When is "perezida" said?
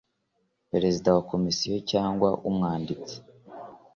0.71-1.07